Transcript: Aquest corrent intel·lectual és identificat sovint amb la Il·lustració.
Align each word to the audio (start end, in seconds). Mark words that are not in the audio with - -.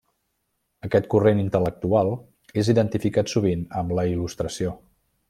Aquest 0.87 1.07
corrent 1.13 1.41
intel·lectual 1.41 2.09
és 2.63 2.71
identificat 2.75 3.33
sovint 3.37 3.63
amb 3.83 3.95
la 4.01 4.07
Il·lustració. 4.17 4.75